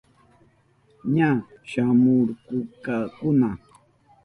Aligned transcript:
Ña 1.15 1.29
shamuhurkakuna. 1.69 3.49